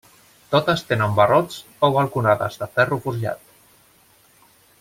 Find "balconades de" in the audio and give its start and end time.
1.97-2.71